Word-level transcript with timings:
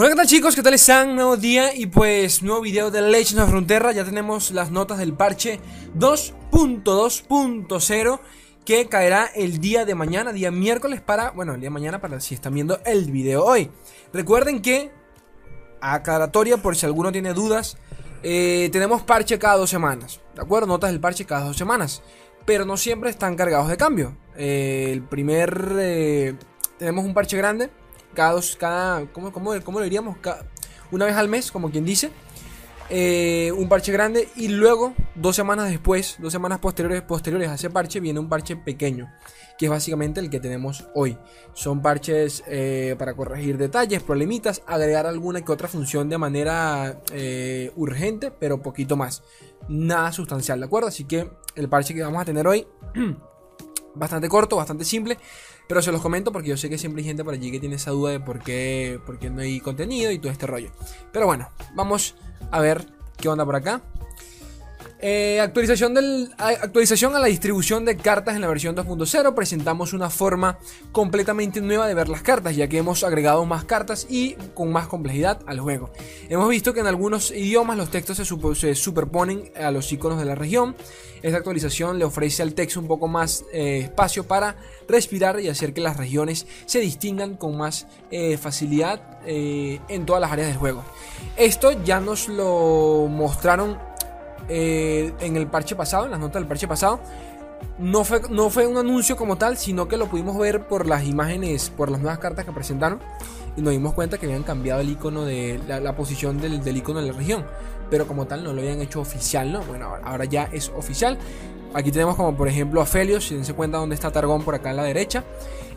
Hola, 0.00 0.10
¿qué 0.10 0.14
tal 0.14 0.28
chicos? 0.28 0.54
¿Qué 0.54 0.62
tal 0.62 0.74
están? 0.74 1.16
Nuevo 1.16 1.36
día 1.36 1.74
y 1.74 1.86
pues 1.86 2.40
nuevo 2.44 2.60
video 2.60 2.92
de 2.92 3.02
Legends 3.02 3.42
of 3.42 3.50
Frontera. 3.50 3.90
Ya 3.90 4.04
tenemos 4.04 4.52
las 4.52 4.70
notas 4.70 4.98
del 4.98 5.12
parche 5.12 5.58
2.2.0 5.98 8.20
que 8.64 8.86
caerá 8.86 9.28
el 9.34 9.58
día 9.58 9.84
de 9.84 9.96
mañana, 9.96 10.32
día 10.32 10.52
miércoles 10.52 11.00
para, 11.00 11.32
bueno, 11.32 11.54
el 11.54 11.60
día 11.60 11.66
de 11.66 11.72
mañana 11.72 12.00
para 12.00 12.20
si 12.20 12.36
están 12.36 12.54
viendo 12.54 12.78
el 12.86 13.10
video 13.10 13.44
hoy. 13.44 13.72
Recuerden 14.12 14.62
que, 14.62 14.92
aclaratoria 15.80 16.58
por 16.58 16.76
si 16.76 16.86
alguno 16.86 17.10
tiene 17.10 17.34
dudas, 17.34 17.76
eh, 18.22 18.68
tenemos 18.70 19.02
parche 19.02 19.36
cada 19.36 19.56
dos 19.56 19.70
semanas, 19.70 20.20
¿de 20.36 20.42
acuerdo? 20.42 20.68
Notas 20.68 20.92
del 20.92 21.00
parche 21.00 21.24
cada 21.24 21.46
dos 21.46 21.56
semanas, 21.56 22.04
pero 22.46 22.64
no 22.64 22.76
siempre 22.76 23.10
están 23.10 23.34
cargados 23.34 23.68
de 23.68 23.76
cambio. 23.76 24.16
Eh, 24.36 24.90
el 24.92 25.02
primer, 25.02 25.72
eh, 25.76 26.36
tenemos 26.78 27.04
un 27.04 27.14
parche 27.14 27.36
grande 27.36 27.68
cada 28.18 28.40
cada, 28.58 29.06
¿cómo, 29.12 29.32
cómo, 29.32 29.52
cómo 29.62 29.78
lo 29.78 29.84
diríamos? 29.84 30.16
una 30.90 31.04
vez 31.04 31.14
al 31.14 31.28
mes, 31.28 31.52
como 31.52 31.70
quien 31.70 31.84
dice. 31.84 32.10
Eh, 32.90 33.52
un 33.56 33.68
parche 33.68 33.92
grande 33.92 34.28
y 34.34 34.48
luego, 34.48 34.92
dos 35.14 35.36
semanas 35.36 35.70
después, 35.70 36.16
dos 36.18 36.32
semanas 36.32 36.58
posteriores, 36.58 37.02
posteriores 37.02 37.48
a 37.48 37.54
ese 37.54 37.70
parche, 37.70 38.00
viene 38.00 38.18
un 38.18 38.28
parche 38.28 38.56
pequeño, 38.56 39.12
que 39.56 39.66
es 39.66 39.70
básicamente 39.70 40.18
el 40.18 40.30
que 40.30 40.40
tenemos 40.40 40.88
hoy. 40.96 41.16
Son 41.52 41.80
parches 41.80 42.42
eh, 42.48 42.96
para 42.98 43.14
corregir 43.14 43.56
detalles, 43.56 44.02
problemitas, 44.02 44.62
agregar 44.66 45.06
alguna 45.06 45.42
que 45.42 45.52
otra 45.52 45.68
función 45.68 46.08
de 46.08 46.18
manera 46.18 47.00
eh, 47.12 47.70
urgente, 47.76 48.32
pero 48.32 48.62
poquito 48.62 48.96
más. 48.96 49.22
Nada 49.68 50.10
sustancial, 50.10 50.58
¿de 50.58 50.66
acuerdo? 50.66 50.88
Así 50.88 51.04
que 51.04 51.30
el 51.54 51.68
parche 51.68 51.94
que 51.94 52.02
vamos 52.02 52.20
a 52.20 52.24
tener 52.24 52.48
hoy, 52.48 52.66
bastante 53.98 54.28
corto, 54.28 54.56
bastante 54.56 54.84
simple. 54.84 55.18
Pero 55.68 55.82
se 55.82 55.92
los 55.92 56.00
comento 56.00 56.32
porque 56.32 56.48
yo 56.48 56.56
sé 56.56 56.70
que 56.70 56.78
siempre 56.78 57.02
hay 57.02 57.08
gente 57.08 57.24
por 57.24 57.34
allí 57.34 57.50
que 57.50 57.60
tiene 57.60 57.76
esa 57.76 57.90
duda 57.90 58.12
de 58.12 58.20
por 58.20 58.42
qué, 58.42 58.98
por 59.04 59.18
qué 59.18 59.30
no 59.30 59.42
hay 59.42 59.60
contenido 59.60 60.10
y 60.10 60.18
todo 60.18 60.32
este 60.32 60.46
rollo. 60.46 60.70
Pero 61.12 61.26
bueno, 61.26 61.50
vamos 61.74 62.14
a 62.50 62.60
ver 62.60 62.86
qué 63.18 63.28
onda 63.28 63.44
por 63.44 63.56
acá. 63.56 63.82
Eh, 65.00 65.38
actualización, 65.40 65.94
del, 65.94 66.30
actualización 66.38 67.14
a 67.14 67.20
la 67.20 67.26
distribución 67.26 67.84
de 67.84 67.96
cartas 67.96 68.34
en 68.34 68.40
la 68.40 68.48
versión 68.48 68.74
2.0. 68.74 69.34
Presentamos 69.34 69.92
una 69.92 70.10
forma 70.10 70.58
completamente 70.90 71.60
nueva 71.60 71.86
de 71.86 71.94
ver 71.94 72.08
las 72.08 72.22
cartas, 72.22 72.56
ya 72.56 72.66
que 72.66 72.78
hemos 72.78 73.04
agregado 73.04 73.44
más 73.44 73.64
cartas 73.64 74.06
y 74.10 74.34
con 74.54 74.72
más 74.72 74.88
complejidad 74.88 75.40
al 75.46 75.60
juego. 75.60 75.90
Hemos 76.28 76.48
visto 76.48 76.74
que 76.74 76.80
en 76.80 76.88
algunos 76.88 77.30
idiomas 77.30 77.76
los 77.76 77.90
textos 77.90 78.16
se, 78.16 78.74
superponen 78.74 79.52
a 79.56 79.70
los 79.70 79.92
iconos 79.92 80.18
de 80.18 80.24
la 80.24 80.34
región. 80.34 80.74
Esta 81.22 81.38
actualización 81.38 81.98
le 81.98 82.04
ofrece 82.04 82.42
al 82.42 82.54
texto 82.54 82.80
un 82.80 82.88
poco 82.88 83.06
más 83.06 83.44
eh, 83.52 83.80
espacio 83.84 84.24
para 84.24 84.56
respirar 84.88 85.38
y 85.40 85.48
hacer 85.48 85.72
que 85.72 85.80
las 85.80 85.96
regiones 85.96 86.46
se 86.66 86.80
distingan 86.80 87.36
con 87.36 87.56
más 87.56 87.86
eh, 88.10 88.36
facilidad 88.36 89.18
en 89.26 90.06
todas 90.06 90.22
las 90.22 90.32
áreas 90.32 90.48
del 90.48 90.56
juego. 90.56 90.82
Esto 91.36 91.72
ya 91.84 92.00
nos 92.00 92.28
lo 92.28 93.08
mostraron 93.10 93.76
eh, 94.48 95.12
en 95.20 95.36
el 95.36 95.46
parche 95.46 95.76
pasado, 95.76 96.06
en 96.06 96.10
las 96.10 96.20
notas 96.20 96.40
del 96.40 96.46
parche 96.46 96.68
pasado. 96.68 97.00
No 97.78 98.04
fue, 98.04 98.20
no 98.30 98.50
fue 98.50 98.66
un 98.66 98.76
anuncio 98.76 99.16
como 99.16 99.36
tal, 99.36 99.56
sino 99.56 99.88
que 99.88 99.96
lo 99.96 100.06
pudimos 100.08 100.36
ver 100.38 100.66
por 100.66 100.86
las 100.86 101.04
imágenes, 101.04 101.70
por 101.70 101.90
las 101.90 102.00
nuevas 102.00 102.18
cartas 102.18 102.44
que 102.44 102.52
presentaron. 102.52 103.00
Y 103.56 103.62
nos 103.62 103.72
dimos 103.72 103.94
cuenta 103.94 104.18
que 104.18 104.26
habían 104.26 104.44
cambiado 104.44 104.80
el 104.80 104.90
icono 104.90 105.24
de 105.24 105.60
la, 105.66 105.96
posición 105.96 106.40
del, 106.40 106.62
del, 106.62 106.76
icono 106.76 107.00
de 107.00 107.08
la 107.08 107.12
región. 107.12 107.44
Pero 107.90 108.06
como 108.06 108.26
tal 108.26 108.44
no 108.44 108.52
lo 108.52 108.60
habían 108.60 108.80
hecho 108.80 109.00
oficial, 109.00 109.52
¿no? 109.52 109.62
Bueno, 109.62 109.94
ahora, 110.04 110.24
ya 110.24 110.48
es 110.52 110.70
oficial. 110.76 111.18
Aquí 111.74 111.90
tenemos 111.90 112.16
como 112.16 112.36
por 112.36 112.48
ejemplo 112.48 112.80
a 112.80 112.86
Felios, 112.86 113.24
si 113.24 113.44
se 113.44 113.54
cuenta 113.54 113.78
dónde 113.78 113.94
está 113.94 114.10
Targón 114.10 114.42
por 114.42 114.54
acá 114.54 114.70
a 114.70 114.74
la 114.74 114.84
derecha. 114.84 115.24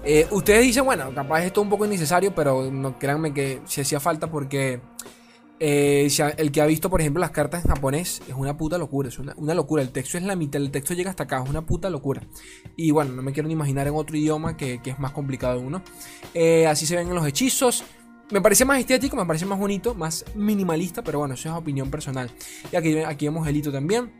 Eh, 0.04 0.28
ustedes 0.32 0.62
dicen, 0.62 0.86
bueno, 0.86 1.12
capaz 1.14 1.44
esto 1.44 1.62
es 1.62 1.66
un 1.66 1.70
poco 1.70 1.86
innecesario, 1.86 2.34
pero 2.34 2.72
no 2.72 2.98
créanme 2.98 3.34
que 3.34 3.62
si 3.66 3.82
hacía 3.82 4.00
falta 4.00 4.28
porque 4.28 4.80
eh, 5.64 6.09
el 6.38 6.52
que 6.52 6.59
ha 6.59 6.66
visto, 6.66 6.90
por 6.90 7.02
ejemplo, 7.02 7.19
las 7.19 7.30
cartas 7.30 7.63
en 7.63 7.69
japonés 7.69 8.24
es 8.28 8.34
una 8.34 8.58
puta 8.58 8.80
locura, 8.80 9.09
es 9.09 9.19
una, 9.19 9.53
locura. 9.53 9.84
El 9.84 9.91
texto 9.91 10.18
es 10.18 10.24
la 10.24 10.36
mitad, 10.36 10.59
el 10.59 10.72
texto 10.72 10.96
llega 10.96 11.12
hasta 11.12 11.25
acá, 11.25 11.40
es 11.44 11.47
una 11.47 11.62
puta 11.62 11.88
locura. 11.91 12.24
Y 12.75 12.90
bueno, 12.90 13.13
no 13.13 13.22
me 13.22 13.31
quiero 13.31 13.46
ni 13.46 13.53
imaginar 13.53 13.86
en 13.86 13.94
otro 13.94 14.18
idioma 14.18 14.58
que, 14.58 14.81
es 14.84 14.97
más 14.97 15.12
complicado 15.12 15.59
uno. 15.59 15.84
Eh, 16.34 16.66
así 16.66 16.88
se 16.88 16.96
ven 16.96 17.09
en 17.09 17.13
los 17.13 17.28
hechizos. 17.28 17.84
Me 18.31 18.41
parece 18.41 18.66
más 18.66 18.80
estético, 18.80 19.16
me 19.16 19.25
parece 19.28 19.46
más 19.46 19.59
bonito, 19.59 19.94
más 19.94 20.25
minimalista, 20.34 21.03
pero 21.03 21.19
bueno, 21.19 21.36
eso 21.36 21.50
es 21.50 21.56
opinión 21.56 21.91
personal. 21.91 22.31
Y 22.72 22.75
aquí, 22.75 22.97
aquí 22.97 23.25
vemos 23.28 23.47
el 23.47 23.56
hito 23.56 23.72
también. 23.72 24.13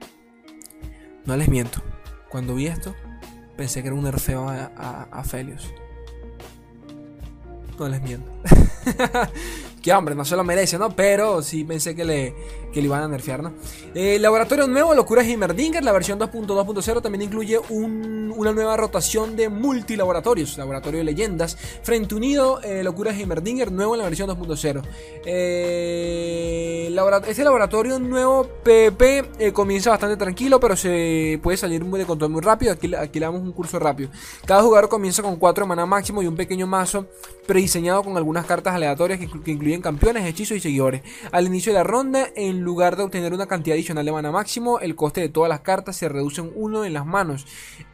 No 1.26 1.36
les 1.36 1.50
miento, 1.50 1.82
cuando 2.30 2.54
vi 2.54 2.68
esto, 2.68 2.94
pensé 3.58 3.82
que 3.82 3.88
era 3.88 3.96
un 3.96 4.04
nerfeo 4.04 4.48
a, 4.48 4.72
a, 4.78 5.04
a 5.12 5.24
Felios. 5.24 5.74
No 7.80 7.90
les 7.90 8.02
miento. 8.04 8.32
que 9.82 9.94
hombre, 9.94 10.16
no 10.16 10.24
se 10.26 10.36
lo 10.36 10.44
merece, 10.44 10.78
¿no? 10.78 10.96
Pero 10.96 11.42
sí 11.42 11.64
pensé 11.64 11.96
que 11.96 12.06
le, 12.06 12.36
que 12.72 12.82
le 12.82 12.88
iban 12.88 13.02
a 13.02 13.08
nerfear, 13.08 13.42
¿no? 13.42 13.54
Eh, 13.96 14.20
laboratorio 14.20 14.68
nuevo, 14.68 14.94
Locuras 14.94 15.26
Heimerdinger, 15.26 15.84
la 15.84 15.92
versión 15.92 16.20
2.2.0 16.20 17.02
también 17.02 17.24
incluye 17.24 17.60
una 17.70 18.52
nueva 18.52 18.78
rotación 18.78 19.36
de 19.36 19.50
multilaboratorios, 19.50 20.58
laboratorio 20.58 21.00
de 21.00 21.06
leyendas, 21.06 21.58
Frente 21.84 22.16
Unido, 22.16 22.62
eh, 22.62 22.84
Locuras 22.84 23.18
Heimerdinger, 23.18 23.72
nuevo 23.72 23.96
en 23.96 24.00
la 24.00 24.06
versión 24.06 24.30
2.0. 24.30 24.84
Eh, 25.26 26.88
este 27.28 27.44
laboratorio 27.44 28.00
nuevo 28.00 28.48
PP 28.64 29.32
eh, 29.40 29.52
comienza 29.52 29.90
bastante 29.90 30.18
tranquilo, 30.18 30.60
pero 30.60 30.76
se 30.76 31.40
puede 31.42 31.58
salir 31.58 31.84
muy 31.84 32.00
de 32.00 32.06
control 32.06 32.32
muy 32.32 32.42
rápido. 32.42 32.74
Aquí, 32.74 32.94
aquí 32.94 33.20
le 33.20 33.26
damos 33.26 33.42
un 33.42 33.52
curso 33.52 33.80
rápido. 33.80 34.10
Cada 34.46 34.62
jugador 34.62 34.90
comienza 34.90 35.22
con 35.22 35.38
4 35.38 35.66
maná 35.66 35.86
máximo 35.86 36.22
y 36.22 36.28
un 36.28 36.36
pequeño 36.36 36.68
mazo 36.68 37.08
prediseñado 37.46 38.04
con 38.04 38.18
algunas 38.18 38.46
cartas 38.46 38.76
aleatorias 38.76 39.20
que, 39.20 39.52
incluyen 39.52 39.82
campeones, 39.82 40.26
hechizos 40.26 40.58
y 40.58 40.60
seguidores. 40.60 41.02
Al 41.32 41.48
inicio 41.48 41.72
de 41.72 41.80
la 41.80 41.84
ronda, 41.84 42.30
en 42.36 42.62
lugar 42.62 42.96
de 42.96 43.04
obtener 43.04 43.34
una 43.34 43.48
cantidad 43.48 43.76
adicional 43.76 44.06
de 44.06 44.12
mana 44.12 44.32
máximo, 44.32 44.80
el 44.80 44.96
coste 44.96 45.22
de 45.22 45.30
todas 45.30 45.50
las 45.50 45.62
cartas 45.62 45.96
se 45.96 46.10
reduce 46.10 46.42
en 46.42 46.52
uno 46.56 46.86
en 46.86 46.94
las 46.94 47.06
manos. 47.06 47.46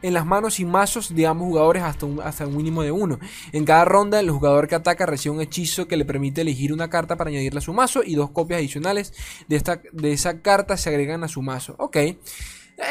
En 0.02 0.14
las 0.14 0.26
manos 0.26 0.60
y 0.60 0.64
mazos 0.64 1.14
de 1.14 1.26
ambos 1.26 1.48
jugadores 1.48 1.82
hasta 1.82 2.06
un, 2.06 2.56
mínimo 2.56 2.82
de 2.82 2.92
uno. 2.92 3.18
En 3.52 3.64
cada 3.64 3.84
ronda, 3.84 4.20
el 4.20 4.30
jugador 4.30 4.68
que 4.68 4.74
ataca 4.74 5.06
recibe 5.06 5.34
un 5.34 5.40
hechizo 5.40 5.88
que 5.88 5.96
le 5.96 6.04
permite 6.04 6.42
elegir 6.42 6.72
una 6.72 6.90
carta 6.90 7.16
para 7.16 7.30
añadirle 7.30 7.58
a 7.58 7.62
su 7.62 7.72
mazo 7.72 8.02
y 8.04 8.14
dos 8.14 8.30
copias 8.30 8.58
adicionales 8.58 9.12
de, 9.48 9.56
esta, 9.56 9.80
de 9.92 10.12
esa 10.12 10.40
carta 10.40 10.76
se 10.76 10.90
agregan 10.90 11.24
a 11.24 11.28
su 11.28 11.42
mazo. 11.42 11.74
Ok. 11.78 11.96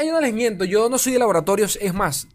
Yo 0.04 0.12
no 0.12 0.20
les 0.20 0.34
miento, 0.34 0.66
yo 0.66 0.90
no 0.90 0.98
soy 0.98 1.14
de 1.14 1.20
laboratorios, 1.20 1.78
es 1.82 1.94
más, 1.94 2.28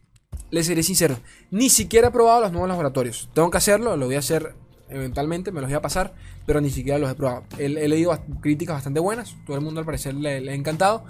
les 0.53 0.67
seré 0.67 0.83
sincero, 0.83 1.17
ni 1.51 1.71
siquiera 1.71 2.09
he 2.09 2.11
probado 2.11 2.43
los 2.43 2.53
nuevos 2.53 2.69
laboratorios. 2.69 3.29
Tengo 3.35 3.51
que 3.51 3.57
hacerlo, 3.57 3.97
lo 3.97 4.07
voy 4.07 4.17
a 4.17 4.21
hacer 4.21 4.55
eventualmente, 4.91 5.51
me 5.51 5.63
los 5.63 5.71
voy 5.71 5.77
a 5.77 5.81
pasar, 5.81 6.13
pero 6.47 6.61
ni 6.61 6.71
siquiera 6.71 6.99
los 6.99 7.11
he 7.11 7.15
probado. 7.15 7.45
He, 7.59 7.69
leído 7.71 8.17
críticas 8.41 8.77
bastante 8.77 9.01
buenas, 9.01 9.35
todo 9.47 9.57
el 9.57 9.63
mundo 9.63 9.81
al 9.81 9.87
parecer 9.87 10.15
le, 10.15 10.51
ha 10.51 10.55
encantado. 10.55 11.05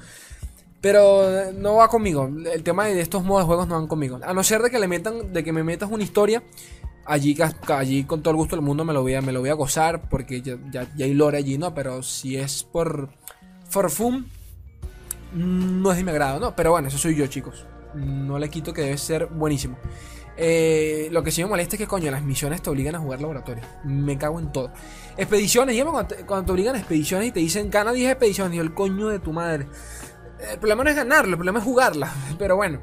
Pero 0.80 1.52
no 1.52 1.76
va 1.76 1.88
conmigo. 1.88 2.30
El 2.52 2.62
tema 2.62 2.86
de 2.86 3.00
estos 3.00 3.24
modos 3.24 3.42
de 3.42 3.46
juegos 3.46 3.68
no 3.68 3.74
van 3.74 3.88
conmigo. 3.88 4.20
A 4.22 4.32
no 4.32 4.42
ser 4.42 4.62
de 4.62 4.70
que 4.70 4.78
le 4.78 4.88
metan, 4.88 5.32
de 5.32 5.44
que 5.44 5.52
me 5.52 5.62
metas 5.62 5.90
una 5.90 6.02
historia. 6.02 6.42
Allí, 7.04 7.36
allí 7.68 8.04
con 8.04 8.22
todo 8.22 8.30
el 8.32 8.36
gusto 8.36 8.56
del 8.56 8.64
mundo 8.64 8.84
me 8.84 8.92
lo 8.92 9.02
voy 9.02 9.14
a, 9.14 9.22
me 9.22 9.30
lo 9.30 9.40
voy 9.40 9.50
a 9.50 9.54
gozar. 9.54 10.08
Porque 10.08 10.42
ya, 10.42 10.56
ya, 10.72 10.88
hay 10.98 11.14
lore 11.14 11.38
allí, 11.38 11.56
¿no? 11.56 11.72
Pero 11.72 12.02
si 12.02 12.36
es 12.36 12.64
por. 12.64 13.10
For 13.68 13.90
fun. 13.90 14.26
No 15.34 15.92
es 15.92 15.98
de 15.98 16.04
mi 16.04 16.10
agrado, 16.10 16.40
¿no? 16.40 16.56
Pero 16.56 16.72
bueno, 16.72 16.88
eso 16.88 16.98
soy 16.98 17.14
yo, 17.14 17.28
chicos. 17.28 17.64
No 17.94 18.38
le 18.38 18.48
quito 18.48 18.72
que 18.72 18.82
debe 18.82 18.98
ser 18.98 19.26
buenísimo. 19.26 19.76
Eh, 20.36 21.08
lo 21.10 21.22
que 21.22 21.30
sí 21.30 21.42
me 21.42 21.48
molesta 21.48 21.76
es 21.76 21.78
que, 21.78 21.86
coño, 21.86 22.10
las 22.10 22.22
misiones 22.22 22.62
te 22.62 22.70
obligan 22.70 22.94
a 22.94 22.98
jugar 22.98 23.20
laboratorio. 23.20 23.62
Me 23.84 24.16
cago 24.16 24.38
en 24.38 24.50
todo. 24.50 24.72
Expediciones, 25.16 25.76
te, 26.08 26.24
cuando 26.24 26.46
te 26.46 26.52
obligan 26.52 26.74
a 26.74 26.78
expediciones 26.78 27.28
y 27.28 27.32
te 27.32 27.40
dicen 27.40 27.70
gana 27.70 27.92
10 27.92 28.12
expediciones, 28.12 28.56
y 28.56 28.60
el 28.60 28.72
coño 28.74 29.08
de 29.08 29.18
tu 29.18 29.32
madre. 29.32 29.66
El 30.50 30.58
problema 30.58 30.82
no 30.82 30.90
es 30.90 30.96
ganarlo, 30.96 31.32
el 31.32 31.36
problema 31.36 31.58
es 31.58 31.64
jugarla. 31.64 32.12
Pero 32.38 32.56
bueno, 32.56 32.80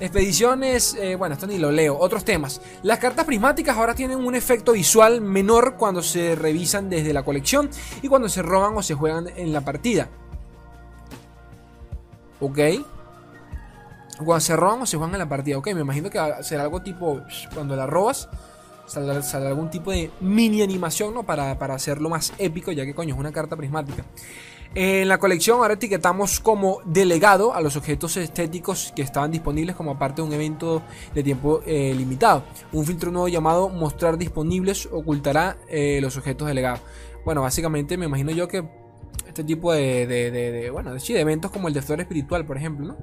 expediciones, 0.00 0.94
eh, 0.94 1.16
bueno, 1.16 1.34
esto 1.34 1.46
ni 1.46 1.58
lo 1.58 1.70
leo. 1.70 1.98
Otros 1.98 2.24
temas. 2.24 2.60
Las 2.82 2.98
cartas 2.98 3.24
prismáticas 3.24 3.76
ahora 3.76 3.94
tienen 3.94 4.18
un 4.18 4.34
efecto 4.34 4.72
visual 4.72 5.20
menor 5.20 5.76
cuando 5.76 6.02
se 6.02 6.36
revisan 6.36 6.88
desde 6.88 7.12
la 7.12 7.24
colección 7.24 7.68
y 8.00 8.08
cuando 8.08 8.28
se 8.28 8.42
roban 8.42 8.76
o 8.76 8.82
se 8.82 8.94
juegan 8.94 9.28
en 9.36 9.52
la 9.52 9.62
partida. 9.62 10.08
Ok. 12.40 12.58
Se 14.40 14.56
roban 14.56 14.82
o 14.82 14.86
se 14.86 14.96
juegan 14.96 15.14
en 15.14 15.20
la 15.20 15.28
partida. 15.28 15.58
Ok, 15.58 15.68
me 15.74 15.80
imagino 15.80 16.10
que 16.10 16.18
será 16.42 16.62
algo 16.64 16.82
tipo. 16.82 17.20
Cuando 17.54 17.76
la 17.76 17.86
robas, 17.86 18.28
saldrá, 18.86 19.48
algún 19.48 19.70
tipo 19.70 19.90
de 19.90 20.10
mini 20.20 20.62
animación, 20.62 21.14
¿no? 21.14 21.24
Para, 21.24 21.52
hacerlo 21.52 22.08
más 22.08 22.32
épico, 22.38 22.72
ya 22.72 22.84
que 22.84 22.94
coño 22.94 23.14
es 23.14 23.20
una 23.20 23.32
carta 23.32 23.56
prismática. 23.56 24.04
En 24.74 25.06
la 25.06 25.18
colección 25.18 25.58
ahora 25.58 25.74
etiquetamos 25.74 26.40
como 26.40 26.78
delegado 26.86 27.54
a 27.54 27.60
los 27.60 27.76
objetos 27.76 28.16
estéticos 28.16 28.92
que 28.96 29.02
estaban 29.02 29.30
disponibles 29.30 29.76
como 29.76 29.98
parte 29.98 30.22
de 30.22 30.28
un 30.28 30.32
evento 30.32 30.82
de 31.14 31.22
tiempo 31.22 31.60
eh, 31.66 31.92
limitado. 31.94 32.44
Un 32.72 32.86
filtro 32.86 33.10
nuevo 33.10 33.28
llamado 33.28 33.68
mostrar 33.68 34.16
disponibles 34.16 34.88
ocultará 34.90 35.58
eh, 35.68 35.98
los 36.00 36.16
objetos 36.16 36.48
delegados. 36.48 36.80
Bueno, 37.24 37.42
básicamente 37.42 37.98
me 37.98 38.06
imagino 38.06 38.30
yo 38.32 38.48
que 38.48 38.64
este 39.28 39.44
tipo 39.44 39.72
de, 39.72 40.06
de, 40.06 40.70
bueno, 40.70 40.94
de 40.94 41.20
eventos 41.20 41.50
como 41.50 41.68
el 41.68 41.74
de 41.74 41.82
flor 41.82 42.00
espiritual, 42.00 42.46
por 42.46 42.56
ejemplo, 42.56 42.86
¿no? 42.86 42.96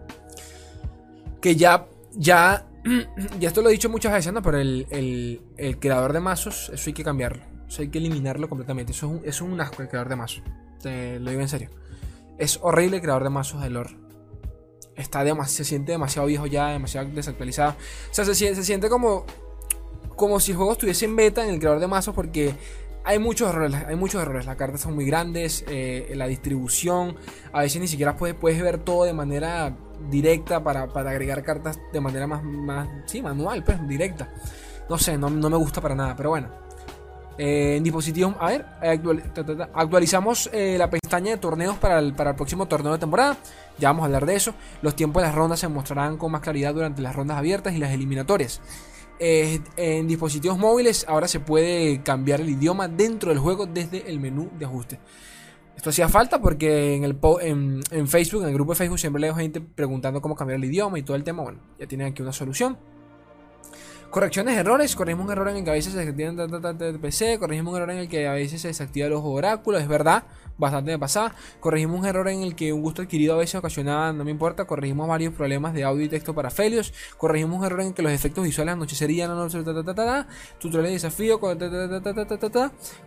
Que 1.41 1.55
ya, 1.55 1.87
ya, 2.13 2.65
ya 3.39 3.47
esto 3.47 3.61
lo 3.61 3.69
he 3.69 3.73
dicho 3.73 3.89
muchas 3.89 4.13
veces, 4.13 4.33
¿no? 4.33 4.41
Pero 4.41 4.59
el, 4.59 5.41
creador 5.79 6.13
de 6.13 6.19
mazos, 6.19 6.71
eso 6.73 6.89
hay 6.89 6.93
que 6.93 7.03
cambiarlo. 7.03 7.43
Eso 7.67 7.81
hay 7.81 7.89
que 7.89 7.99
eliminarlo 7.99 8.49
completamente. 8.49 8.91
Eso 8.91 9.07
es 9.07 9.11
un, 9.11 9.21
es 9.27 9.41
un 9.41 9.61
asco 9.61 9.81
el 9.81 9.89
creador 9.89 10.09
de 10.09 10.15
mazos. 10.15 10.43
Te 10.81 11.19
lo 11.19 11.29
digo 11.29 11.41
en 11.41 11.49
serio. 11.49 11.69
Es 12.37 12.59
horrible 12.61 12.97
el 12.97 13.01
creador 13.01 13.23
de 13.23 13.29
mazos 13.29 13.61
de 13.61 13.69
lore. 13.69 13.95
Está 14.95 15.23
demasiado, 15.23 15.57
se 15.57 15.65
siente 15.65 15.91
demasiado 15.91 16.27
viejo 16.27 16.47
ya, 16.47 16.69
demasiado 16.69 17.07
desactualizado. 17.09 17.71
O 17.71 18.13
sea, 18.13 18.25
se, 18.25 18.33
se 18.33 18.63
siente 18.63 18.89
como, 18.89 19.25
como 20.15 20.39
si 20.39 20.51
el 20.51 20.57
juego 20.57 20.73
estuviese 20.73 21.05
en 21.05 21.15
beta 21.15 21.43
en 21.43 21.53
el 21.53 21.59
creador 21.59 21.79
de 21.79 21.87
mazos 21.87 22.15
porque 22.15 22.53
hay 23.03 23.19
muchos 23.19 23.49
errores, 23.49 23.75
hay 23.87 23.95
muchos 23.95 24.21
errores. 24.21 24.45
Las 24.45 24.55
cartas 24.55 24.81
son 24.81 24.95
muy 24.95 25.05
grandes, 25.05 25.63
eh, 25.67 26.11
la 26.15 26.27
distribución, 26.27 27.15
a 27.51 27.61
veces 27.61 27.81
ni 27.81 27.87
siquiera 27.87 28.15
puedes, 28.15 28.35
puedes 28.35 28.61
ver 28.61 28.79
todo 28.79 29.05
de 29.05 29.13
manera 29.13 29.75
directa 30.09 30.63
para, 30.63 30.83
agregar 30.83 31.43
cartas 31.43 31.79
de 31.91 32.01
manera 32.01 32.27
más, 32.27 32.43
más 32.43 32.87
sí, 33.05 33.21
manual, 33.21 33.63
pues, 33.63 33.85
directa. 33.87 34.31
No 34.89 34.97
sé, 34.97 35.17
no, 35.17 35.29
me 35.29 35.57
gusta 35.57 35.81
para 35.81 35.95
nada, 35.95 36.15
pero 36.15 36.29
bueno. 36.29 36.49
Eh, 37.37 37.77
en 37.77 37.83
dispositivos, 37.83 38.35
a 38.37 38.47
ver, 38.47 38.65
actualizamos 39.73 40.49
eh, 40.51 40.75
la 40.77 40.89
pestaña 40.89 41.31
de 41.31 41.37
torneos 41.37 41.77
para 41.77 42.01
para 42.13 42.31
el 42.31 42.35
próximo 42.35 42.67
torneo 42.67 42.91
de 42.91 42.99
temporada. 42.99 43.37
Ya 43.77 43.89
vamos 43.89 44.03
a 44.03 44.05
hablar 44.07 44.25
de 44.25 44.35
eso. 44.35 44.53
Los 44.81 44.95
tiempos 44.95 45.21
de 45.21 45.27
las 45.27 45.35
rondas 45.35 45.59
se 45.59 45.67
mostrarán 45.69 46.17
con 46.17 46.31
más 46.31 46.41
claridad 46.41 46.73
durante 46.73 47.01
las 47.01 47.15
rondas 47.15 47.37
abiertas 47.37 47.73
y 47.73 47.77
las 47.77 47.91
eliminatorias. 47.91 48.61
Eh, 49.19 49.59
en 49.75 50.07
dispositivos 50.07 50.57
móviles 50.57 51.05
ahora 51.07 51.27
se 51.27 51.41
puede 51.41 52.01
cambiar 52.03 52.39
el 52.39 52.49
idioma 52.49 52.87
dentro 52.87 53.29
del 53.29 53.39
juego 53.39 53.65
desde 53.65 54.09
el 54.09 54.19
menú 54.19 54.49
de 54.57 54.65
ajuste. 54.65 54.99
Esto 55.75 55.89
hacía 55.91 56.09
falta 56.09 56.41
porque 56.41 56.95
en, 56.95 57.81
en, 57.91 58.07
Facebook, 58.07 58.43
en 58.43 58.49
el 58.49 58.53
grupo 58.53 58.73
de 58.73 58.77
Facebook, 58.77 58.99
siempre 58.99 59.21
leo 59.21 59.35
gente 59.35 59.61
preguntando 59.61 60.21
cómo 60.21 60.35
cambiar 60.35 60.57
el 60.57 60.65
idioma 60.65 60.99
y 60.99 61.03
todo 61.03 61.15
el 61.15 61.23
tema. 61.23 61.43
Bueno, 61.43 61.59
ya 61.77 61.87
tienen 61.87 62.07
aquí 62.07 62.21
una 62.21 62.33
solución. 62.33 62.77
Correcciones 64.09 64.55
de 64.55 64.61
errores. 64.61 64.95
Corregimos 64.95 65.27
un 65.27 65.31
error 65.31 65.49
en 65.49 65.57
el 65.57 65.63
que 65.63 65.69
a 65.69 65.73
veces 65.73 65.93
se 65.93 65.99
desactiva 65.99 66.31
el 66.87 66.99
PC. 66.99 67.37
Corregimos 67.37 67.71
un 67.71 67.77
error 67.77 67.91
en 67.91 67.99
el 67.99 68.09
que 68.09 68.27
a 68.27 68.33
veces 68.33 68.59
se 68.59 68.69
desactiva 68.69 69.05
el 69.05 69.13
ojo 69.13 69.29
oráculo. 69.29 69.77
Es 69.77 69.87
verdad, 69.87 70.23
bastante 70.57 70.89
me 70.89 70.97
pasaba. 70.97 71.35
Corregimos 71.59 71.99
un 71.99 72.07
error 72.07 72.27
en 72.27 72.41
el 72.41 72.55
que 72.55 72.73
un 72.73 72.81
gusto 72.81 73.03
adquirido 73.03 73.35
a 73.35 73.37
veces 73.37 73.55
ocasionaba, 73.55 74.11
no 74.11 74.23
me 74.23 74.31
importa. 74.31 74.65
Corregimos 74.65 75.07
varios 75.07 75.35
problemas 75.35 75.75
de 75.75 75.83
audio 75.83 76.05
y 76.05 76.09
texto 76.09 76.33
para 76.33 76.49
Felios. 76.49 76.91
Corregimos 77.17 77.59
un 77.59 77.65
error 77.65 77.81
en 77.81 77.93
que 77.93 78.01
los 78.01 78.11
efectos 78.11 78.43
visuales 78.43 78.73
anochecerían. 78.73 79.29
No, 79.29 79.47
de 79.47 80.89
desafío. 80.89 81.39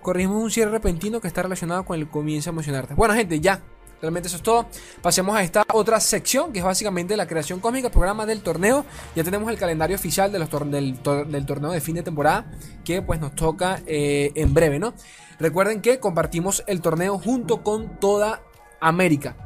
Corregimos 0.03 0.41
un 0.41 0.51
cierre 0.53 0.71
repentino 0.71 1.21
que 1.21 1.27
está 1.27 1.43
relacionado 1.43 1.85
con 1.85 1.99
el 1.99 2.09
comienzo 2.09 2.51
a 2.51 2.53
emocionarte. 2.53 2.95
Bueno, 2.95 3.15
gente, 3.15 3.41
ya. 3.41 3.61
Realmente 4.03 4.27
eso 4.27 4.37
es 4.37 4.43
todo. 4.43 4.67
Pasemos 5.01 5.37
a 5.37 5.45
esta 5.45 5.63
otra 5.73 6.01
sección, 6.01 6.53
que 6.53 6.59
es 6.59 6.65
básicamente 6.65 7.17
la 7.17 7.29
creación 7.29 7.61
cósmica, 7.61 7.89
programa 7.89 8.27
del 8.27 8.43
torneo. 8.43 8.85
Ya 9.15 9.23
tenemos 9.23 9.49
el 9.49 9.57
calendario 9.57 9.95
oficial 9.95 10.33
de 10.33 10.41
los 10.41 10.51
del, 10.51 10.99
torneo 11.47 11.71
de 11.71 11.81
fin 11.81 11.95
de 11.95 12.03
temporada, 12.03 12.51
que 12.85 13.01
pues 13.01 13.21
nos 13.21 13.37
toca 13.37 13.81
eh, 13.87 14.33
en 14.35 14.53
breve, 14.53 14.81
¿no? 14.81 14.93
Recuerden 15.39 15.81
que 15.81 16.01
compartimos 16.01 16.65
el 16.67 16.81
torneo 16.81 17.17
junto 17.17 17.63
con 17.63 18.01
toda 18.01 18.43
América. 18.81 19.37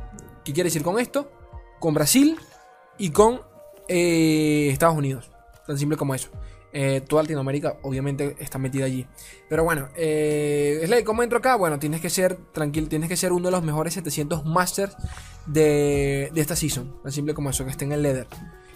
¿Qué 0.43 0.55
quiere 0.55 0.69
decir 0.69 0.83
con 0.83 0.99
esto? 0.99 1.31
Con 1.79 1.93
Brasil 1.93 2.39
y 2.97 3.11
con 3.11 3.43
eh, 3.89 4.71
Estados 4.73 4.97
Unidos. 4.97 5.31
Tan 5.67 5.77
simple 5.77 5.99
como 5.99 6.15
eso. 6.15 6.31
Eh, 6.79 7.01
toda 7.01 7.23
Latinoamérica 7.23 7.79
obviamente 7.81 8.37
está 8.39 8.59
metida 8.59 8.85
allí. 8.85 9.07
Pero 9.49 9.65
bueno, 9.65 9.89
eh, 9.97 11.03
¿cómo 11.07 11.23
entro 11.23 11.39
acá? 11.39 11.57
Bueno, 11.57 11.79
tienes 11.79 12.03
que 12.03 12.11
ser 12.11 12.37
tranquilo, 12.53 12.87
tienes 12.87 13.09
que 13.09 13.17
ser 13.17 13.33
uno 13.33 13.47
de 13.47 13.53
los 13.53 13.65
mejores 13.65 13.95
700 13.95 14.45
Masters 14.45 14.95
de, 15.47 16.31
esta 16.35 16.55
season. 16.55 17.01
Tan 17.03 17.13
simple 17.13 17.33
como 17.33 17.49
eso, 17.49 17.65
que 17.65 17.71
esté 17.71 17.87
en 17.87 17.93
el 17.93 18.03
leader. 18.03 18.27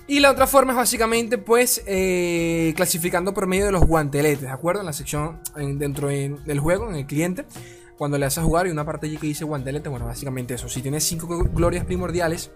Y 0.06 0.20
la 0.20 0.30
otra 0.30 0.46
forma 0.46 0.72
es 0.72 0.78
básicamente, 0.78 1.36
pues, 1.36 1.82
eh, 1.86 2.72
clasificando 2.74 3.34
por 3.34 3.46
medio 3.46 3.66
de 3.66 3.72
los 3.72 3.84
guanteletes, 3.84 4.40
¿de 4.40 4.48
acuerdo? 4.48 4.80
En 4.80 4.86
la 4.86 4.94
sección 4.94 5.38
dentro 5.54 6.08
del 6.08 6.58
juego, 6.58 6.88
en 6.88 6.96
el 6.96 7.06
cliente 7.06 7.44
cuando 8.00 8.16
le 8.16 8.24
haces 8.24 8.42
jugar 8.42 8.66
y 8.66 8.70
una 8.70 8.86
parte 8.86 9.08
allí 9.08 9.18
que 9.18 9.26
dice 9.26 9.44
guantelete, 9.44 9.90
bueno, 9.90 10.06
básicamente 10.06 10.54
eso. 10.54 10.70
Si 10.70 10.80
tienes 10.80 11.04
cinco 11.04 11.26
glorias 11.52 11.84
primordiales, 11.84 12.50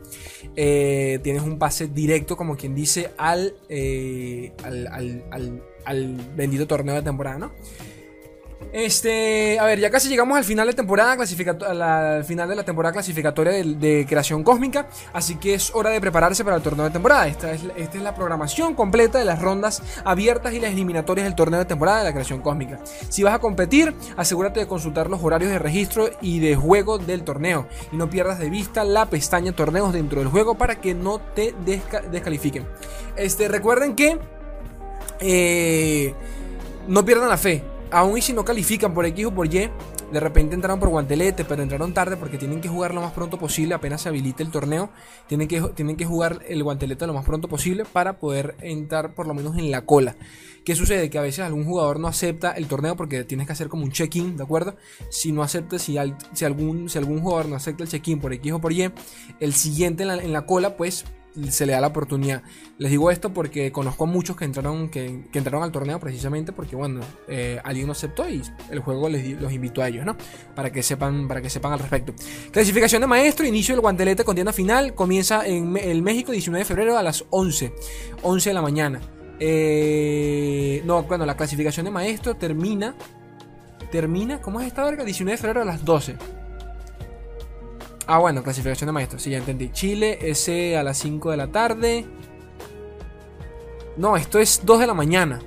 eh, 0.56 1.20
tienes 1.22 1.42
un 1.42 1.58
pase 1.58 1.86
directo, 1.86 2.34
como 2.34 2.56
quien 2.56 2.74
dice, 2.74 3.10
al, 3.18 3.52
eh, 3.68 4.54
al, 4.62 4.86
al, 4.86 5.62
al, 5.84 6.16
bendito 6.34 6.66
torneo 6.66 6.94
de 6.94 7.02
temporada, 7.02 7.36
¿no? 7.36 7.52
Este, 8.72 9.58
a 9.58 9.64
ver, 9.64 9.78
ya 9.78 9.90
casi 9.90 10.08
llegamos 10.08 10.36
al 10.36 10.44
final 10.44 10.66
de 10.66 10.72
temporada 10.72 11.12
al 11.12 12.24
final 12.24 12.48
de 12.48 12.56
la 12.56 12.62
temporada 12.64 12.92
clasificatoria 12.92 13.52
de, 13.52 14.06
creación 14.08 14.42
cósmica, 14.42 14.88
así 15.12 15.36
que 15.36 15.54
es 15.54 15.74
hora 15.74 15.90
de 15.90 16.00
prepararse 16.00 16.44
para 16.44 16.56
el 16.56 16.62
torneo 16.62 16.84
de 16.84 16.90
temporada. 16.90 17.26
Esta 17.28 17.52
es, 17.52 17.62
esta 17.76 17.98
es 17.98 18.02
la 18.02 18.14
programación 18.14 18.74
completa 18.74 19.18
de 19.18 19.24
las 19.24 19.40
rondas 19.40 19.82
abiertas 20.04 20.52
y 20.54 20.60
las 20.60 20.72
eliminatorias 20.72 21.24
del 21.24 21.34
torneo 21.34 21.60
de 21.60 21.66
temporada 21.66 21.98
de 21.98 22.04
la 22.04 22.12
creación 22.12 22.40
cósmica. 22.40 22.80
Si 23.08 23.22
vas 23.22 23.34
a 23.34 23.38
competir, 23.38 23.94
asegúrate 24.16 24.60
de 24.60 24.66
consultar 24.66 25.08
los 25.08 25.22
horarios 25.22 25.50
de 25.50 25.58
registro 25.58 26.10
y 26.20 26.40
de 26.40 26.56
juego 26.56 26.98
del 26.98 27.22
torneo 27.22 27.66
y 27.92 27.96
no 27.96 28.10
pierdas 28.10 28.38
de 28.38 28.50
vista 28.50 28.84
la 28.84 29.06
pestaña 29.06 29.52
torneos 29.52 29.92
dentro 29.92 30.20
del 30.20 30.28
juego 30.28 30.56
para 30.56 30.80
que 30.80 30.94
no 30.94 31.20
te 31.20 31.54
descalifiquen. 31.64 32.66
Este, 33.16 33.48
recuerden 33.48 33.94
que 33.94 34.18
eh, 35.20 36.14
no 36.88 37.04
pierdan 37.04 37.28
la 37.28 37.36
fe 37.36 37.73
aún 37.94 38.18
y 38.18 38.22
si 38.22 38.32
no 38.32 38.44
califican 38.44 38.92
por 38.92 39.06
X 39.06 39.26
o 39.26 39.34
por 39.34 39.46
Y, 39.46 39.70
de 40.12 40.20
repente 40.20 40.54
entraron 40.54 40.80
por 40.80 40.88
guantelete, 40.88 41.44
pero 41.44 41.62
entraron 41.62 41.94
tarde 41.94 42.16
porque 42.16 42.38
tienen 42.38 42.60
que 42.60 42.68
jugar 42.68 42.92
lo 42.92 43.00
más 43.00 43.12
pronto 43.12 43.38
posible, 43.38 43.74
apenas 43.74 44.02
se 44.02 44.08
habilite 44.08 44.42
el 44.42 44.50
torneo, 44.50 44.90
tienen 45.28 45.46
que, 45.46 45.60
tienen 45.74 45.96
que 45.96 46.04
jugar 46.04 46.40
el 46.48 46.62
guantelete 46.64 47.06
lo 47.06 47.14
más 47.14 47.24
pronto 47.24 47.48
posible 47.48 47.84
para 47.84 48.18
poder 48.18 48.56
entrar 48.60 49.14
por 49.14 49.28
lo 49.28 49.34
menos 49.34 49.56
en 49.56 49.70
la 49.70 49.86
cola. 49.86 50.16
¿Qué 50.64 50.74
sucede? 50.74 51.08
Que 51.08 51.18
a 51.18 51.22
veces 51.22 51.44
algún 51.44 51.64
jugador 51.64 52.00
no 52.00 52.08
acepta 52.08 52.52
el 52.52 52.66
torneo 52.66 52.96
porque 52.96 53.22
tienes 53.22 53.46
que 53.46 53.52
hacer 53.52 53.68
como 53.68 53.84
un 53.84 53.92
check-in, 53.92 54.36
¿de 54.36 54.42
acuerdo? 54.42 54.76
Si 55.10 55.30
no 55.30 55.42
acepta, 55.42 55.78
si, 55.78 55.96
si, 56.32 56.44
algún, 56.44 56.88
si 56.88 56.98
algún 56.98 57.20
jugador 57.20 57.46
no 57.46 57.54
acepta 57.54 57.84
el 57.84 57.90
check-in 57.90 58.18
por 58.18 58.32
X 58.32 58.52
o 58.52 58.60
por 58.60 58.72
Y, 58.72 58.90
el 59.40 59.52
siguiente 59.52 60.02
en 60.02 60.08
la, 60.08 60.16
en 60.16 60.32
la 60.32 60.46
cola, 60.46 60.76
pues 60.76 61.04
se 61.50 61.66
le 61.66 61.72
da 61.72 61.80
la 61.80 61.88
oportunidad. 61.88 62.42
Les 62.78 62.90
digo 62.90 63.10
esto 63.10 63.32
porque 63.32 63.72
conozco 63.72 64.04
a 64.04 64.06
muchos 64.06 64.36
que 64.36 64.44
entraron, 64.44 64.88
que, 64.88 65.24
entraron 65.32 65.62
al 65.62 65.72
torneo 65.72 65.98
precisamente 65.98 66.52
porque, 66.52 66.76
bueno, 66.76 67.00
eh, 67.28 67.60
alguien 67.64 67.86
no 67.86 67.92
aceptó 67.92 68.28
y 68.28 68.42
el 68.70 68.80
juego 68.80 69.08
les, 69.08 69.40
los 69.40 69.52
invitó 69.52 69.82
a 69.82 69.88
ellos, 69.88 70.04
¿no? 70.04 70.16
Para 70.54 70.70
que 70.70 70.82
sepan, 70.82 71.28
para 71.28 71.42
que 71.42 71.50
sepan 71.50 71.72
al 71.72 71.78
respecto. 71.78 72.14
Clasificación 72.50 73.00
de 73.00 73.06
maestro, 73.06 73.46
inicio 73.46 73.74
del 73.74 73.80
guantelete 73.80 74.24
con 74.24 74.34
tienda 74.34 74.52
final, 74.52 74.94
comienza 74.94 75.46
en 75.46 75.76
el 75.76 76.02
México 76.02 76.32
19 76.32 76.60
de 76.60 76.64
febrero 76.64 76.98
a 76.98 77.02
las 77.02 77.24
11, 77.30 77.72
11 78.22 78.50
de 78.50 78.54
la 78.54 78.62
mañana. 78.62 79.00
Eh, 79.40 80.82
no, 80.84 81.02
bueno, 81.02 81.26
la 81.26 81.36
clasificación 81.36 81.84
de 81.84 81.90
maestro 81.90 82.36
termina, 82.36 82.94
termina, 83.90 84.40
¿cómo 84.40 84.60
es 84.60 84.68
esta 84.68 84.84
verga? 84.84 85.04
19 85.04 85.36
de 85.36 85.38
febrero 85.38 85.62
a 85.62 85.64
las 85.64 85.84
12. 85.84 86.16
Ah, 88.06 88.18
bueno, 88.18 88.42
clasificación 88.42 88.88
de 88.88 88.92
maestros, 88.92 89.22
sí, 89.22 89.30
ya 89.30 89.38
entendí. 89.38 89.70
Chile, 89.70 90.18
ese 90.20 90.76
a 90.76 90.82
las 90.82 90.98
5 90.98 91.30
de 91.30 91.36
la 91.36 91.46
tarde. 91.48 92.06
No, 93.96 94.16
esto 94.16 94.38
es 94.38 94.60
2 94.64 94.80
de 94.80 94.86
la 94.86 94.94
mañana. 94.94 95.40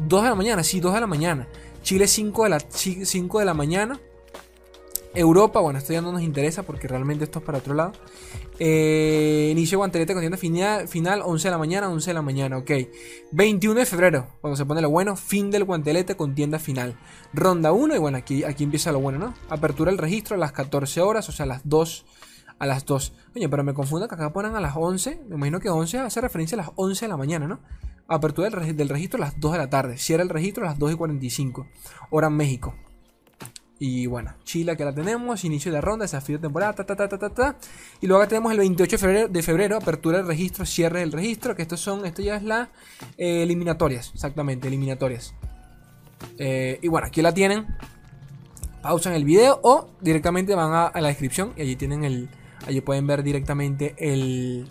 2 0.00 0.22
de 0.22 0.28
la 0.28 0.34
mañana, 0.34 0.64
sí, 0.64 0.80
2 0.80 0.94
de 0.94 1.00
la 1.00 1.06
mañana. 1.06 1.48
Chile 1.82 2.08
5 2.08 2.44
de 2.44 2.50
la, 2.50 2.60
5 2.60 3.38
de 3.38 3.44
la 3.44 3.54
mañana. 3.54 4.00
Europa, 5.18 5.58
bueno, 5.60 5.78
esto 5.78 5.92
ya 5.92 6.00
no 6.00 6.12
nos 6.12 6.22
interesa 6.22 6.62
porque 6.62 6.86
realmente 6.86 7.24
esto 7.24 7.40
es 7.40 7.44
para 7.44 7.58
otro 7.58 7.74
lado. 7.74 7.92
Eh, 8.60 9.48
inicio 9.50 9.78
guantelete 9.78 10.12
con 10.12 10.22
tienda 10.22 10.38
final, 10.38 10.88
final, 10.88 11.22
11 11.24 11.48
de 11.48 11.52
la 11.52 11.58
mañana, 11.58 11.88
11 11.90 12.10
de 12.10 12.14
la 12.14 12.22
mañana, 12.22 12.58
ok. 12.58 12.70
21 13.32 13.80
de 13.80 13.86
febrero, 13.86 14.28
cuando 14.40 14.56
se 14.56 14.64
pone 14.64 14.80
lo 14.80 14.90
bueno, 14.90 15.16
fin 15.16 15.50
del 15.50 15.64
guantelete 15.64 16.16
con 16.16 16.34
tienda 16.34 16.60
final. 16.60 16.96
Ronda 17.32 17.72
1 17.72 17.96
y 17.96 17.98
bueno, 17.98 18.16
aquí, 18.16 18.44
aquí 18.44 18.62
empieza 18.62 18.92
lo 18.92 19.00
bueno, 19.00 19.18
¿no? 19.18 19.34
Apertura 19.48 19.90
del 19.90 19.98
registro 19.98 20.36
a 20.36 20.38
las 20.38 20.52
14 20.52 21.00
horas, 21.00 21.28
o 21.28 21.32
sea, 21.32 21.44
a 21.44 21.48
las 21.48 21.68
2. 21.68 22.06
A 22.60 22.66
las 22.66 22.84
2. 22.86 23.12
Oye, 23.34 23.48
pero 23.48 23.64
me 23.64 23.74
confundo 23.74 24.08
que 24.08 24.14
acá 24.14 24.32
ponen 24.32 24.54
a 24.54 24.60
las 24.60 24.76
11. 24.76 25.20
Me 25.28 25.36
imagino 25.36 25.60
que 25.60 25.68
11 25.68 25.98
hace 25.98 26.20
referencia 26.20 26.56
a 26.56 26.62
las 26.62 26.70
11 26.76 27.04
de 27.04 27.08
la 27.08 27.16
mañana, 27.16 27.46
¿no? 27.46 27.60
Apertura 28.08 28.50
del 28.50 28.88
registro 28.88 29.22
a 29.22 29.26
las 29.26 29.38
2 29.38 29.52
de 29.52 29.58
la 29.58 29.68
tarde. 29.68 29.98
Cierra 29.98 30.22
el 30.22 30.28
registro 30.28 30.64
a 30.64 30.68
las 30.68 30.78
2 30.78 30.92
y 30.92 30.94
45. 30.94 31.66
Hora 32.10 32.28
en 32.28 32.36
México. 32.36 32.74
Y 33.80 34.06
bueno, 34.06 34.34
Chile 34.44 34.76
que 34.76 34.84
la 34.84 34.92
tenemos, 34.92 35.44
inicio 35.44 35.70
de 35.72 35.80
ronda, 35.80 36.04
desafío 36.04 36.38
de 36.38 36.42
temporada, 36.42 36.72
ta, 36.72 36.84
ta, 36.84 36.96
ta, 36.96 37.18
ta, 37.18 37.30
ta, 37.30 37.56
Y 38.00 38.08
luego 38.08 38.26
tenemos 38.26 38.50
el 38.50 38.58
28 38.58 38.90
de 38.90 38.98
febrero, 38.98 39.28
de 39.28 39.42
febrero, 39.42 39.76
apertura 39.76 40.18
del 40.18 40.26
registro, 40.26 40.66
cierre 40.66 41.00
del 41.00 41.12
registro, 41.12 41.54
que 41.54 41.62
estos 41.62 41.80
son, 41.80 42.04
esto 42.04 42.20
ya 42.20 42.36
es 42.36 42.42
la 42.42 42.70
eh, 43.16 43.42
eliminatorias, 43.44 44.10
exactamente, 44.14 44.66
eliminatorias. 44.66 45.32
Eh, 46.38 46.80
y 46.82 46.88
bueno, 46.88 47.06
aquí 47.06 47.22
la 47.22 47.32
tienen. 47.32 47.66
Pausan 48.82 49.12
el 49.12 49.24
video 49.24 49.60
o 49.62 49.90
directamente 50.00 50.54
van 50.54 50.72
a, 50.72 51.00
la 51.00 51.08
descripción 51.08 51.52
y 51.56 51.62
allí 51.62 51.76
tienen 51.76 52.04
el, 52.04 52.28
allí 52.66 52.80
pueden 52.80 53.06
ver 53.06 53.22
directamente 53.22 53.94
el, 53.98 54.68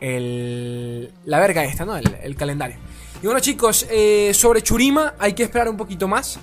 el 0.00 1.12
la 1.24 1.40
verga 1.40 1.64
esta, 1.64 1.84
¿no? 1.84 1.96
El, 1.96 2.36
calendario. 2.36 2.76
Y 3.22 3.26
bueno 3.26 3.40
chicos, 3.40 3.86
eh, 3.90 4.32
sobre 4.34 4.62
Churima 4.62 5.14
hay 5.18 5.32
que 5.34 5.42
esperar 5.42 5.68
un 5.68 5.76
poquito 5.76 6.06
más. 6.06 6.38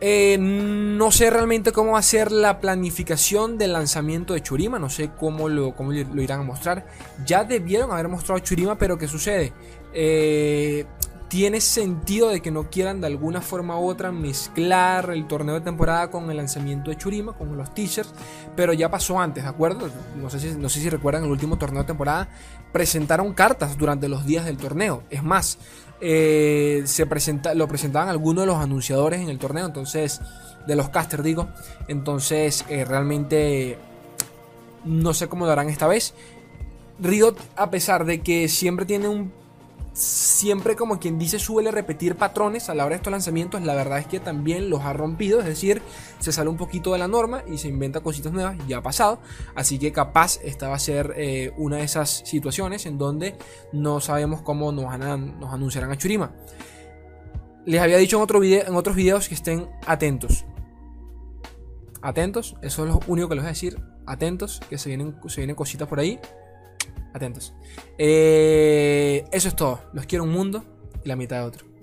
Eh, 0.00 0.36
no 0.38 1.10
sé 1.10 1.30
realmente 1.30 1.72
cómo 1.72 1.92
va 1.92 2.00
a 2.00 2.02
ser 2.02 2.30
la 2.30 2.60
planificación 2.60 3.56
del 3.56 3.72
lanzamiento 3.72 4.34
de 4.34 4.42
Churima. 4.42 4.78
No 4.78 4.90
sé 4.90 5.10
cómo 5.18 5.48
lo, 5.48 5.74
cómo 5.74 5.92
lo 5.92 6.22
irán 6.22 6.40
a 6.40 6.44
mostrar. 6.44 6.86
Ya 7.24 7.44
debieron 7.44 7.90
haber 7.90 8.08
mostrado 8.08 8.38
Churima, 8.40 8.76
pero 8.76 8.98
¿qué 8.98 9.08
sucede? 9.08 9.52
Eh, 9.92 10.84
tiene 11.28 11.60
sentido 11.60 12.28
de 12.28 12.40
que 12.40 12.50
no 12.50 12.70
quieran 12.70 13.00
de 13.00 13.08
alguna 13.08 13.40
forma 13.40 13.78
u 13.78 13.88
otra 13.88 14.12
mezclar 14.12 15.10
el 15.10 15.26
torneo 15.26 15.56
de 15.56 15.60
temporada 15.60 16.10
con 16.10 16.30
el 16.30 16.36
lanzamiento 16.36 16.90
de 16.90 16.96
Churima, 16.96 17.32
con 17.32 17.56
los 17.56 17.74
t-shirts, 17.74 18.12
pero 18.54 18.72
ya 18.72 18.90
pasó 18.90 19.18
antes, 19.18 19.44
¿de 19.44 19.50
acuerdo? 19.50 19.88
No 20.16 20.30
sé, 20.30 20.38
si, 20.38 20.50
no 20.56 20.68
sé 20.68 20.80
si 20.80 20.88
recuerdan 20.88 21.24
el 21.24 21.30
último 21.30 21.58
torneo 21.58 21.82
de 21.82 21.86
temporada, 21.86 22.28
presentaron 22.72 23.34
cartas 23.34 23.76
durante 23.76 24.08
los 24.08 24.24
días 24.24 24.44
del 24.44 24.56
torneo. 24.56 25.02
Es 25.10 25.22
más, 25.22 25.58
eh, 26.00 26.82
se 26.84 27.06
presenta, 27.06 27.54
lo 27.54 27.66
presentaban 27.66 28.08
algunos 28.08 28.42
de 28.42 28.46
los 28.46 28.58
anunciadores 28.58 29.20
en 29.20 29.28
el 29.28 29.38
torneo, 29.38 29.66
entonces, 29.66 30.20
de 30.66 30.76
los 30.76 30.90
casters 30.90 31.24
digo, 31.24 31.48
entonces 31.88 32.64
eh, 32.68 32.84
realmente 32.84 33.78
no 34.84 35.12
sé 35.12 35.26
cómo 35.26 35.46
lo 35.46 35.52
harán 35.52 35.70
esta 35.70 35.88
vez. 35.88 36.14
Riot, 37.00 37.36
a 37.56 37.70
pesar 37.70 38.04
de 38.04 38.20
que 38.20 38.48
siempre 38.48 38.86
tiene 38.86 39.08
un 39.08 39.32
siempre 39.96 40.76
como 40.76 41.00
quien 41.00 41.18
dice 41.18 41.38
suele 41.38 41.70
repetir 41.70 42.16
patrones 42.16 42.68
a 42.68 42.74
la 42.74 42.84
hora 42.84 42.94
de 42.94 42.96
estos 42.96 43.10
lanzamientos, 43.10 43.62
la 43.62 43.74
verdad 43.74 43.98
es 43.98 44.06
que 44.06 44.20
también 44.20 44.68
los 44.68 44.82
ha 44.82 44.92
rompido, 44.92 45.40
es 45.40 45.46
decir, 45.46 45.80
se 46.18 46.32
sale 46.32 46.50
un 46.50 46.58
poquito 46.58 46.92
de 46.92 46.98
la 46.98 47.08
norma 47.08 47.42
y 47.50 47.56
se 47.56 47.68
inventa 47.68 48.00
cositas 48.00 48.30
nuevas, 48.30 48.58
ya 48.68 48.78
ha 48.78 48.82
pasado, 48.82 49.20
así 49.54 49.78
que 49.78 49.92
capaz 49.92 50.38
esta 50.44 50.68
va 50.68 50.76
a 50.76 50.78
ser 50.78 51.14
eh, 51.16 51.50
una 51.56 51.78
de 51.78 51.84
esas 51.84 52.22
situaciones 52.26 52.84
en 52.84 52.98
donde 52.98 53.36
no 53.72 54.00
sabemos 54.00 54.42
cómo 54.42 54.70
nos, 54.70 54.98
nos 54.98 55.54
anunciarán 55.54 55.90
a 55.90 55.96
Churima. 55.96 56.34
Les 57.64 57.80
había 57.80 57.96
dicho 57.96 58.18
en, 58.18 58.22
otro 58.22 58.38
video, 58.38 58.66
en 58.66 58.76
otros 58.76 58.96
videos 58.96 59.28
que 59.28 59.34
estén 59.34 59.66
atentos. 59.86 60.44
Atentos, 62.02 62.54
eso 62.60 62.84
es 62.84 62.90
lo 62.90 63.00
único 63.06 63.30
que 63.30 63.34
les 63.34 63.44
voy 63.44 63.48
a 63.48 63.52
decir. 63.52 63.80
Atentos, 64.04 64.60
que 64.68 64.76
se 64.76 64.90
vienen, 64.90 65.16
se 65.26 65.40
vienen 65.40 65.56
cositas 65.56 65.88
por 65.88 65.98
ahí. 65.98 66.20
Atentos. 67.16 67.54
Eh, 67.96 69.24
eso 69.32 69.48
es 69.48 69.56
todo. 69.56 69.80
Los 69.94 70.04
quiero 70.04 70.24
un 70.24 70.32
mundo 70.32 70.64
y 71.02 71.08
la 71.08 71.16
mitad 71.16 71.38
de 71.38 71.42
otro. 71.44 71.75